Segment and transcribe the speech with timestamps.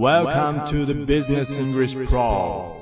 [0.00, 2.80] Welcome to the Business English Pro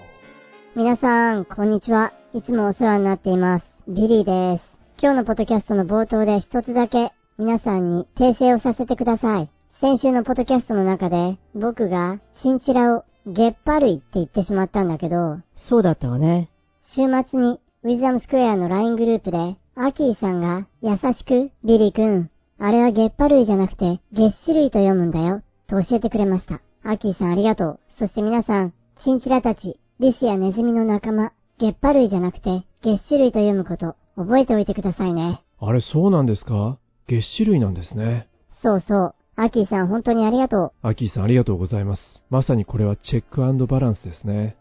[0.76, 2.12] 皆さん、こんにちは。
[2.32, 3.64] いつもお世話になっています。
[3.88, 4.62] ビリーです。
[5.02, 9.50] 今日のポッドキャストの冒頭で一つだけ皆さんに訂正をさせてください。
[9.80, 16.50] 先週のポッドキャストの中で僕がチンチラをゲッパ類って言ってしまったんだけど、そうだったわね。
[16.94, 22.30] 週末に Wisdom Square の LINE グループでアキーさんが優しくビリー君、
[22.60, 26.60] あれはゲッパ類じゃなくて月種類と読むんだよと教えてくれました。
[26.90, 27.80] アキーさんありがとう。
[27.98, 28.72] そして皆さん、
[29.04, 35.42] チンチラたち、リスやネズミの仲間、ゲッパ類じゃなくて月種類と読むこと覚えておいてくださいね。
[35.60, 36.78] あれ、そうなんですか？
[37.06, 38.26] 月種類なんですね。
[38.62, 39.14] そうそう。
[39.36, 42.22] アキーさん本当にありがとアキーさんありがとうございます。
[42.30, 44.56] まさにこれはチェックバランスですね。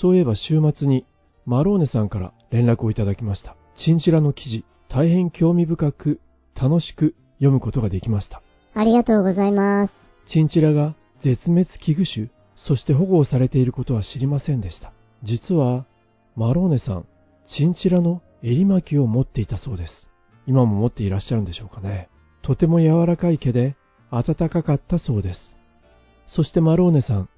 [0.00, 1.04] そういえば週末に
[1.44, 3.54] マローネさんから連絡をいただきました。
[3.84, 6.20] チンチラの記事、大変興味深く、
[6.58, 8.38] 楽しく読むことができました。
[8.74, 8.78] う。
[8.78, 9.92] ありがとうございます。
[10.32, 10.94] チンチラが
[11.26, 14.92] 絶滅危惧種、そして保護をされていることは知りませんでした。
[15.24, 15.84] 実は、
[16.36, 17.06] マローネさん、
[17.56, 19.92] チンチラの襟巻きを持っていたそうです。
[20.46, 22.08] 今も持っていらっしゃるんでしょうかね。
[22.42, 23.74] とても柔らかい毛で
[24.12, 25.40] 暖かかったそうです。
[26.28, 27.28] そしてマローネさん、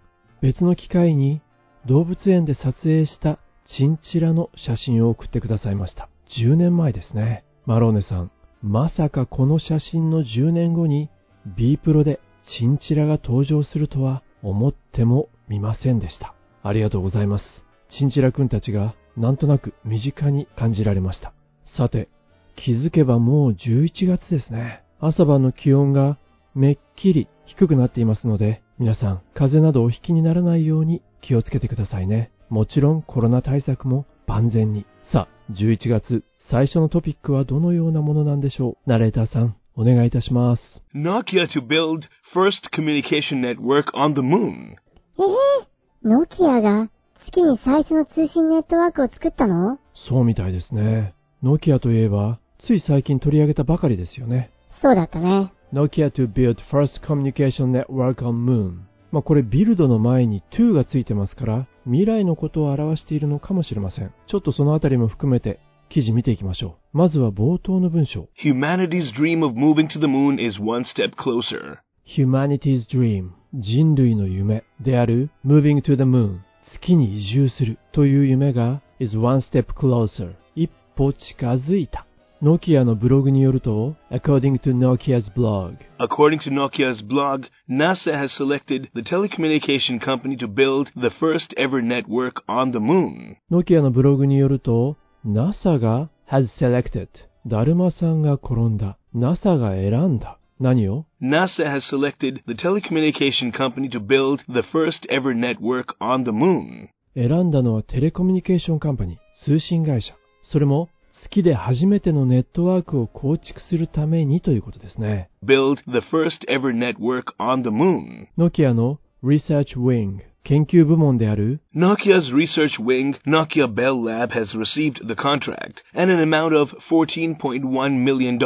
[0.42, 1.40] 別の機会に
[1.86, 3.38] 動物園で撮影した
[3.78, 6.10] チンチラの写真を送ってくださいました。
[6.38, 7.46] 10年前ですね。
[7.64, 8.30] マローネさん、
[8.62, 11.08] まさかこの写真の10年後に
[11.56, 12.20] B プロで
[12.56, 16.34] チンチラが登場するとは思ってもみませんでした。
[16.62, 17.44] ありがとうございます。
[17.90, 21.32] チンチラくんたちがなんとなく身近に感じられました。
[21.76, 22.08] さて、
[22.56, 24.82] 気づけばもう11月ですね。
[25.00, 26.18] 朝晩の気温が
[26.54, 32.30] めっきり低くなっていますので、皆さん風邪などお引きにならないように気をつけてくださいね。
[32.48, 34.86] もちろんコロナ対策も万全に。
[35.12, 38.76] さあ、11月最初のトピックはどのようなものなんでしょう？
[38.86, 40.62] ナレーターさん、お願いいたします。
[40.92, 42.02] Nokia to build
[42.34, 44.72] first communication network on the moon.
[44.72, 45.22] え
[45.62, 45.68] え
[46.02, 46.90] ノキアが
[47.24, 49.78] 月に最初の通信ネットワークを作ったの？
[50.08, 51.14] そうみたいですね。
[51.44, 54.50] ノキアといえば、つい最近取り上げたばかりですよね。
[54.82, 55.52] そうだったね。
[55.72, 58.78] Nokia to build first communication network on moon.
[59.12, 64.12] まあこれビルドの前に to がついてますから、未来のことを表しているのかもしれません。
[64.26, 66.97] ちょっとそのあたりも含めて記事見ていきましょう。
[66.97, 68.27] まずは冒頭の文章。
[68.43, 71.77] Humanity's dream of moving to the moon is one step closer.
[72.17, 76.39] Humanity's dream 人類の夢である moving to the moon
[76.73, 82.07] 月に移住するという夢が is one step closer 一歩近づいた。
[82.41, 90.47] ノキアのブログによると according to Nokia's blog According to Nokia's blog, NASA has selected the telecommunication company to
[90.47, 93.37] build the first ever network on the moon.
[93.49, 94.97] ノキアのブログによると
[95.28, 97.08] NASA が has selected
[97.46, 105.94] だるまさんが転んだ NASA が選んだ何を NASA has selected the telecommunication company to build the first ever network
[106.00, 106.88] on the moon.
[107.14, 110.88] 選んだのはテレコミュニケーションカンパニー通信会社それも
[111.24, 118.28] 月で初めてのネットワークを構築するためにということですね Build the first ever network on the moon.
[118.38, 126.10] ノキアの Research Wing 研究部門である Nokia's research wing, Nokia Bell Lab, has received the contract and
[126.10, 128.38] an amount of $14.1 million.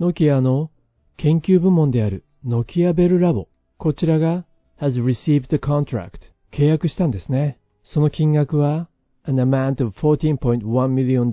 [0.00, 0.72] ノキアの
[1.16, 3.46] 研究部門であるノキアベルラボ
[3.78, 4.44] こちらが
[4.80, 8.88] has received the contract 契約したんですねその金額は
[9.22, 11.30] an amount of $14.1 million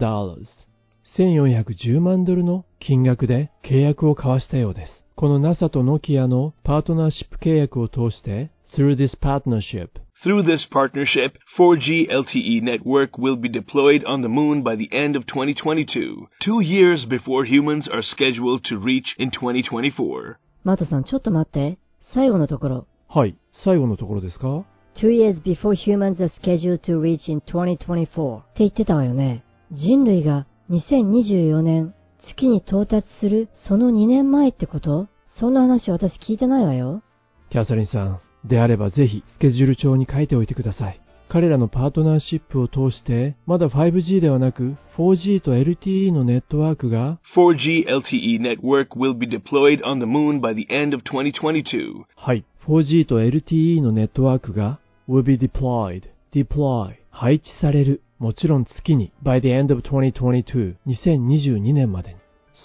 [1.17, 14.03] 1410万ドルの金額で契約を交わしたようですこの NASA とノキアのパートナーシップ契約を通して through this partnership Through this partnership, 4G LTE network will be deployed
[14.05, 18.77] on the moon by the end of 2022, two years before humans are scheduled to
[18.77, 20.37] reach in 2024.
[20.63, 21.79] マトさん、ちょっと待って。
[22.13, 22.87] 最後のところ。
[23.07, 24.63] はい最後のところですか
[24.95, 29.43] Two years before humans are scheduled to reach in 2024って言ってたわよね。
[29.71, 31.95] 人類が2024年
[32.27, 35.07] 月に到達するその2年前ってこと
[35.39, 37.01] そんな話私聞いてないわよ。
[37.49, 41.01] キャサリンさん、であればぜひスケジュール帳に書いておいてください。
[41.31, 50.41] 彼らのパートナーシップを通して、まだ 5G ではなく 4G と LTE のネットワークが 4G LTE network will be deployed on the moon
[50.41, 52.03] by the end of 2022.
[52.17, 52.43] はい。
[52.67, 58.01] 4G と LTE のネットワークが will be deployed, deploy, 配置される。
[58.19, 62.19] もちろん月に by the end of 2022、2022年までに。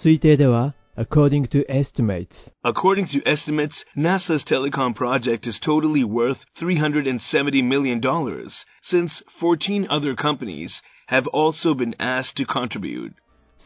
[0.04, 2.34] 推定では according to estimates,
[2.64, 8.00] According to estimates, NASA's telecom project is totally worth $370 million,
[8.82, 10.72] since 14 other companies
[11.06, 13.14] have also been asked to contribute.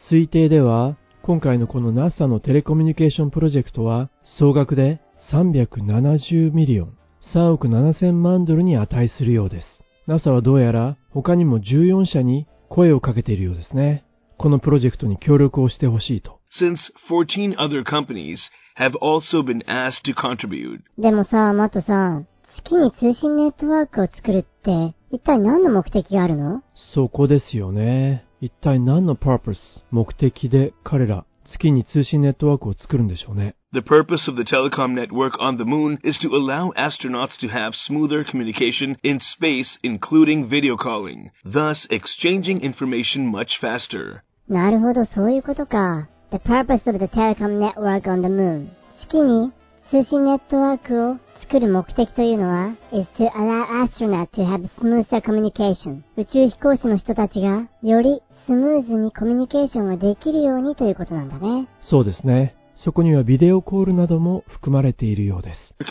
[0.09, 5.01] 推定では今回のこの NASA のテレコミュニケーションプロジェクトは総額で
[5.31, 6.97] 370ミリオン
[7.33, 9.67] 3億7000万ドルに値するようです。
[10.07, 14.03] NASA はどうやら他にも14社に声をかけているようですね。
[14.37, 16.40] このプロジェクトに協力をしてほしいと。
[16.58, 16.78] since
[17.08, 18.38] 14 other companies
[18.76, 20.80] have also been asked to contribute.
[20.98, 22.26] でもさ、マットさん、
[22.56, 26.62] 月に通信ネットワークを作るって、一体何の目的があるの
[26.92, 28.24] そこですよね。
[28.40, 29.56] 一体何の purpose、
[29.90, 33.54] 目的で彼ら月に通信ネットワークを作るんでしょうね。
[33.72, 37.72] The purpose of the telecom network on the moon is to allow astronauts to have
[37.88, 44.22] smoother communication in space, including video calling, thus exchanging information much faster.
[44.48, 46.08] なるほど、そういうことか。
[46.31, 48.69] The purpose of the telecom network on the moon.
[49.01, 49.51] 月に
[49.89, 56.03] 通信ネットワークを作る目的というのは is to allow astronauts to have smoother communication.
[56.15, 61.67] 宇宙飛行士の人たちがよりスムーズにコミュニケーションができるようにということなんだね。
[61.81, 62.55] そうですね。
[62.83, 65.75] そこにはビデオコールなども含まれているようです。
[65.79, 65.85] ビ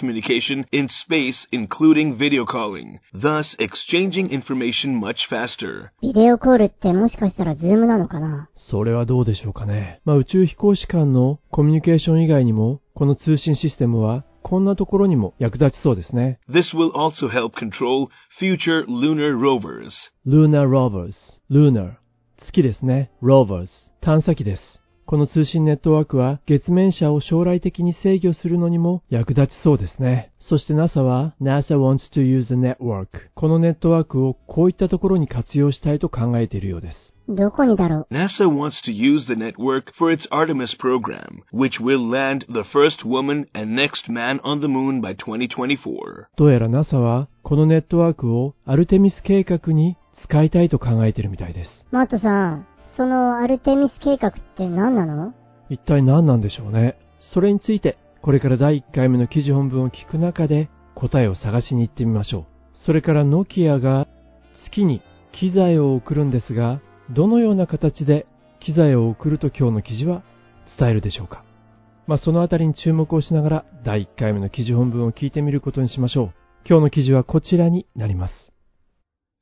[6.13, 8.49] デオコールってもしかしたらズームなのかな？
[8.57, 10.01] それはどうでしょうかね。
[10.05, 16.41] まあ宇宙飛行士間のコミュニケーション以外にも、この通信システムはこんなところにも役立ちそうですね。
[16.49, 16.75] This
[20.27, 21.99] Lunar rovers.Lunar.
[22.47, 23.13] 月ですね。
[23.23, 23.69] Rovers.
[24.01, 24.80] 探査機です。
[25.11, 30.31] この通信ネットワークは月面車を将来的に制御するのにも役立ちそうですね。
[30.39, 37.13] そして NASA は NASA wants to use the network このネットワークをこういったところに活用したいと考えているようです。
[37.29, 43.05] どこにだろう NASA wants to use the network for its Artemis program, which will land the first
[43.05, 46.29] woman and next man on the moon by 2024.
[46.37, 51.71] どうやら NASA はこのネットワークをアルテミス計画に使いたいと考えているみたいです。
[51.91, 52.67] マットさん、
[53.01, 55.33] そのアルテミス計画って何なの？
[55.71, 56.99] 一体何なんでしょうね。
[57.33, 62.45] それについて、これから第1回目の記事本文を聞く中で答えを探しに行ってみましょう。
[62.85, 64.07] それからノキアが
[64.67, 65.01] 月に
[65.33, 68.27] 機材を送るんですが、どのような形で
[68.63, 70.23] 機材を送ると今日の記事は
[70.79, 71.43] 伝えるでしょうか。
[72.07, 76.33] まあ、そのあたりに注目をしながら第1回目の記事本文を聞いてみることにしましょう。
[76.69, 78.35] 今日の記事はこちらになります。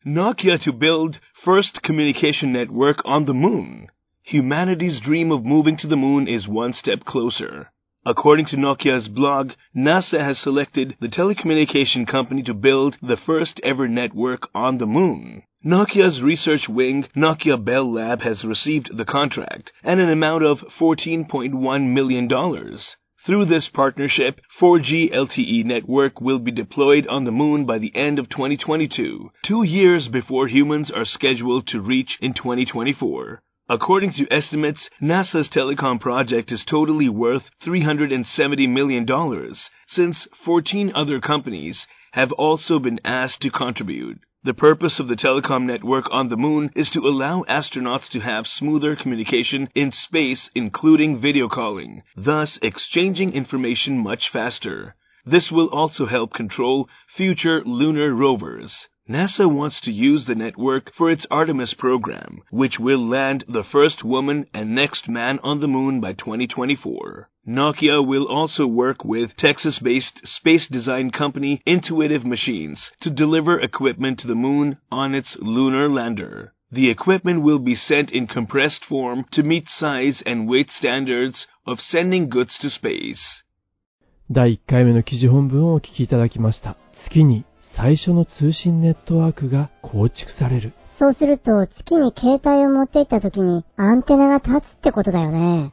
[0.09, 3.89] Nokia to build first communication network on the moon.
[4.23, 7.71] Humanity's dream of moving to the moon is one step closer.
[8.07, 13.87] According to Nokia's blog, NASA has selected the telecommunication company to build the first ever
[13.87, 15.43] network on the moon.
[15.63, 21.93] Nokia's research wing, Nokia Bell Lab, has received the contract and an amount of $14.1
[21.93, 22.29] million.
[23.29, 28.19] Through this partnership, 4G LTE network will be deployed on the moon by the end
[28.19, 33.43] of 2022, two years before humans are scheduled to reach in 2024.
[33.69, 39.07] According to estimates, NASA's telecom project is totally worth $370 million,
[39.89, 44.21] since 14 other companies have also been asked to contribute.
[44.45, 48.47] The purpose of the telecom network on the moon is to allow astronauts to have
[48.47, 54.95] smoother communication in space, including video calling, thus exchanging information much faster.
[55.31, 58.87] This will also help control future lunar rovers.
[59.07, 64.03] NASA wants to use the network for its Artemis program, which will land the first
[64.03, 67.29] woman and next man on the moon by 2024.
[67.47, 74.27] Nokia will also work with Texas-based space design company Intuitive Machines to deliver equipment to
[74.27, 76.55] the moon on its lunar lander.
[76.73, 81.81] The equipment will be sent in compressed form to meet size and weight standards of
[81.81, 83.43] sending goods to space.
[84.31, 86.77] 第1回目の記事本文をお聞きいただきました。
[87.07, 90.75] 月に最初の通信ネットワークが構築される。
[90.99, 95.73] そうすると、月に携帯を持って行った時にアンテナが立つってことだよね。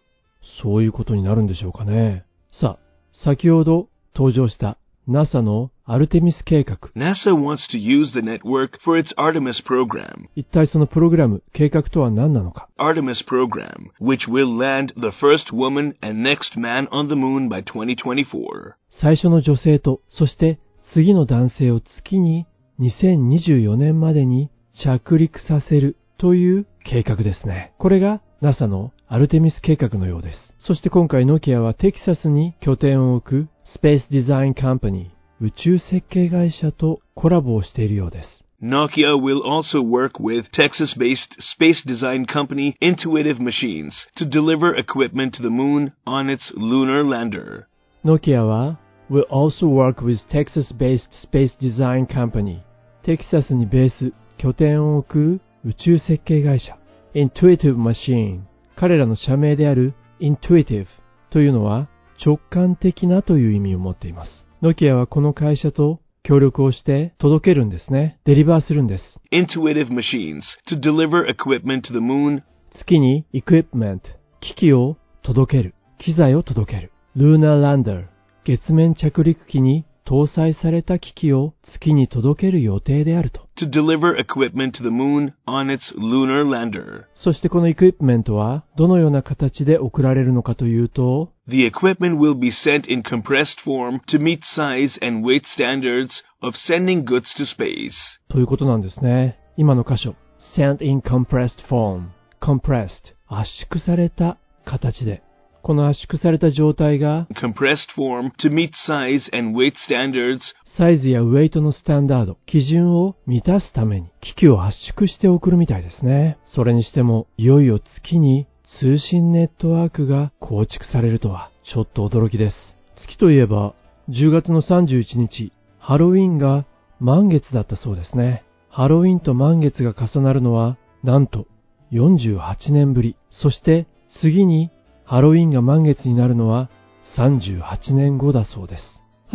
[0.63, 2.23] そういうことになるんでしょうかね。
[2.53, 2.79] さあ、
[3.25, 6.79] 先ほど登場した NASA のアルテミス計画。
[6.95, 10.27] NASA wants to use the network for its Artemis program.
[10.35, 12.69] 一体そのプログラム、計画とは何なのか。
[12.79, 18.73] Artemis program, which will land the first woman and next man on the moon by 2024.
[18.99, 20.59] 最初の女性と、そして
[20.93, 22.47] 次の男性を月に
[22.79, 24.49] 2024年までに
[24.83, 27.73] 着陸させるという計画ですね。
[27.77, 30.39] これが NASA のアルテミス計画のようです。
[30.57, 38.44] そして今回ノキアはテキサスに拠点を置くスペースデザインカンパニー宇宙設計会社とコラボをしているようです。
[38.62, 45.42] Nokia will also work with Texas-based space design company Intuitive Machines to deliver equipment to
[45.42, 47.66] the moon on its lunar lander.
[48.04, 48.78] ノキアは
[49.10, 52.60] will also work with Texas-based space design company
[53.02, 56.76] テキサスにベース、拠点を置く宇宙設計会社
[57.14, 58.42] Intuitive Machine
[58.76, 60.86] 彼らの社名である Intuitive
[61.30, 61.88] というのは
[62.23, 64.45] 直感的なという意味を持っています。
[64.61, 68.19] ノキアはこの会社と協力をして届けるんですね。
[68.25, 69.03] デリバーするんです。
[69.31, 72.41] Intuitive machines to deliver equipment to the moon
[72.71, 74.01] 月に equipment
[74.41, 75.75] 機器を届ける。
[75.99, 76.91] 機材を届ける。
[77.15, 78.07] Lunar Lander
[78.43, 83.45] 月面着陸機に搭載された機器を月に届ける予定であると。
[83.57, 87.05] to deliver equipment to the moon on its lunar lander.
[87.15, 95.43] そしてこの equipment はどのような形で送られるのかというと、The equipment will be sent in compressed form to meet size and weight
[95.57, 96.09] standards
[96.41, 97.91] of sending goods to space.
[98.29, 99.39] ということなんですね。
[99.57, 100.15] 今の箇所。
[100.55, 102.09] sent in compressed form.
[102.41, 103.15] compressed.
[103.27, 105.24] 圧縮された形で。
[105.65, 110.41] この圧縮された状態が Compressed form to meet size and weight standards
[110.77, 116.37] サイズやウェイトのスタンダード、基準を満たすために機器を圧縮して送るみたいですね。
[116.53, 118.45] それにしても、いよいよ月に
[118.79, 122.55] 通信ネットワークが構築されるとは、ちょっと驚きです。
[122.97, 123.73] 月といえば、
[124.09, 126.65] 10月の31日、ハロウィンが
[126.99, 128.43] 満月だったそうですね。
[128.69, 131.47] ハロウィンと満月が重なるのは、なんと
[131.91, 133.15] 48年ぶり。
[133.31, 133.87] そして
[134.21, 134.69] 次に
[135.05, 136.69] ハロウィンが満月になるのは
[137.17, 138.83] 38年後だそうです。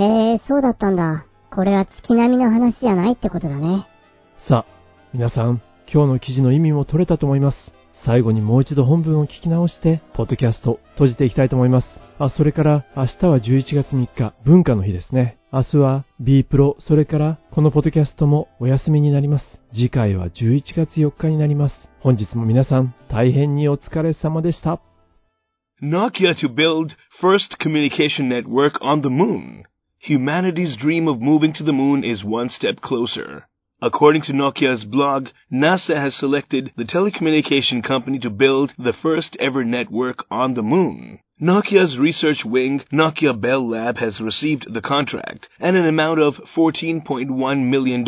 [0.01, 1.27] へえ、そうだったんだ。
[1.51, 3.87] これは月並みの話じゃないってことだね。
[4.49, 4.73] さあ、
[5.13, 5.63] 皆さん、
[5.93, 7.57] 今日の記事の意味も取れたと思います。
[8.05, 11.87] 最後にもう一度本文を聞き直して、ポッドキャスト閉じていきたいと思います。
[12.19, 15.39] あ、それから明日は11月3日、文化の日ですね。
[15.53, 19.45] 明日は B プロ、それからこのポッドキャストもお休みになります。
[19.73, 21.75] 次回は11月4日になります。
[22.01, 24.81] 本日も皆さん、大変にお疲れ様でした。
[25.83, 29.65] Nokia to build first communication network on the moon.
[29.99, 33.47] Humanity's dream of moving to the moon is one step closer.
[33.81, 39.65] According to Nokia's blog, NASA has selected the telecommunication company to build the first ever
[39.65, 41.21] network on the moon.
[41.41, 47.71] Nokia's research wing, Nokia Bell Lab, has received the contract and an amount of $14.1
[47.71, 48.05] million.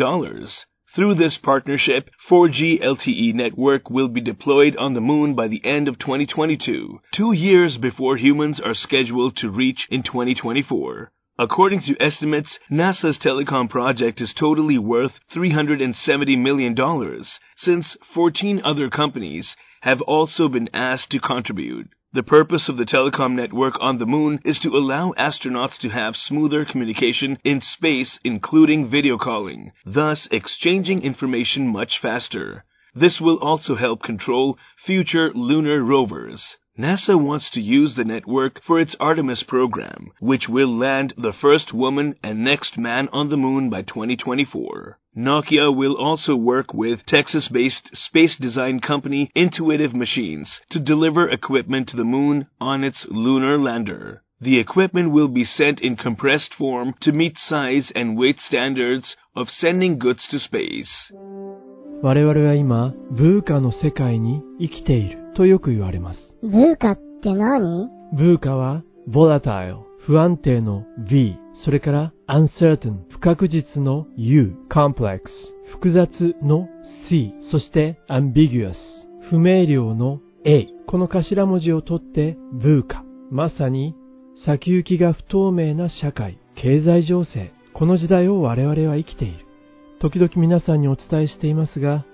[0.95, 5.87] Through this partnership, 4G LTE network will be deployed on the moon by the end
[5.87, 11.11] of 2022, two years before humans are scheduled to reach in 2024.
[11.39, 16.75] According to estimates, NASA's telecom project is totally worth $370 million,
[17.57, 21.89] since 14 other companies have also been asked to contribute.
[22.13, 26.15] The purpose of the telecom network on the moon is to allow astronauts to have
[26.15, 32.65] smoother communication in space, including video calling, thus exchanging information much faster.
[32.93, 36.55] This will also help control future lunar rovers.
[36.77, 41.73] NASA wants to use the network for its Artemis program, which will land the first
[41.73, 44.99] woman and next man on the moon by 2024.
[45.16, 51.96] Nokia will also work with Texas-based space design company Intuitive Machines to deliver equipment to
[51.96, 54.22] the moon on its lunar lander.
[54.40, 59.48] The equipment will be sent in compressed form to meet size and weight standards of
[59.48, 60.88] sending goods to space.
[62.00, 66.20] 我々は今、ブーカの世界に生きているとよく言われます。
[66.42, 75.21] ブーカって何ブーカは volatile 不安定の V それから uncertain 不確実の U complex
[75.71, 76.67] 複雑の
[77.09, 78.75] C そして ambiguous
[79.29, 83.03] 不明瞭の A この頭文字を取ってブーカ。
[83.31, 83.95] まさに
[84.45, 87.51] 先行きが不透明な社会経済情勢。
[87.73, 89.45] この時代を我々は生きている。
[89.99, 92.05] 時々皆さんにお伝えしていますが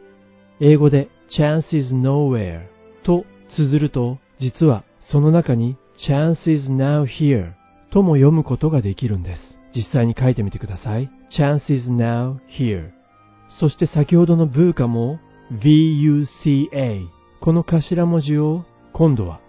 [0.62, 2.68] 英語で chance is nowhere
[3.04, 3.26] と
[3.56, 5.76] 綴ると、実はその中に
[6.08, 7.54] chance is now here
[7.92, 9.59] とも読むことができるんです。
[9.76, 11.10] 実際に書いてみてください。
[11.38, 12.90] chance is now here.
[13.60, 15.20] そして先ほどのブーカも
[15.52, 17.08] VUCA
[17.42, 19.40] この頭文字を今度は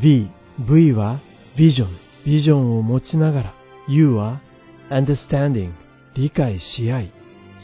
[0.00, 0.28] V、
[0.68, 1.20] V は
[1.56, 1.86] vision
[2.24, 3.54] ビジョンを持ちながら。
[3.86, 4.40] U は
[4.90, 5.72] understanding
[6.16, 7.12] 理解し合い。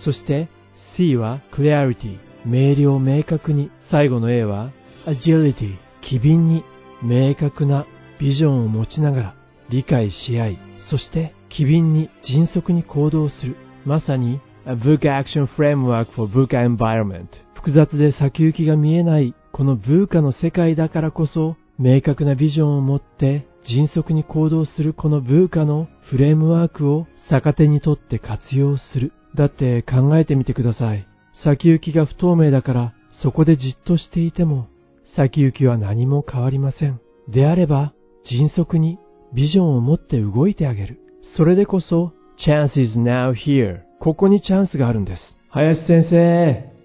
[0.04, 0.48] そして
[0.96, 3.70] C は clarity 明瞭明確に。
[3.90, 4.72] 最後の A は
[5.06, 6.64] agility 機敏に。
[7.02, 7.86] 明確な
[8.20, 9.34] ビジョンを持ちながら。
[9.70, 10.58] 理解し合い。
[10.90, 31.06] そして機敏に迅速に行動するまさに A VUCA Action Framework for VUCA Environment 複雑で先行きが見えないこの VUCA の世界だからこそ明確なビジョンを持って迅速に行動するこの VUCA のフレームワークを逆手にとって活用するだって考えてみてください
[31.44, 34.68] 先行きが不透明だからそこでじっとしていても
[35.16, 37.00] 先行きは何も変わりません。
[37.28, 37.92] であれば、
[38.24, 38.98] 迅速に
[39.34, 41.00] ビジョンを持って動いてあげる。
[41.36, 43.80] それでこそ、chance is now here.
[44.00, 45.36] ここにチャンスがあるんです。
[45.50, 46.16] 林先生。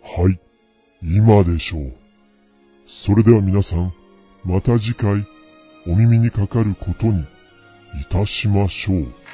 [0.01, 0.39] はい、
[1.01, 1.93] 今でしょう。
[3.07, 3.93] それでは皆さん、
[4.43, 5.25] また次回、
[5.87, 7.25] お耳にかかることにい
[8.11, 9.24] たしましょう。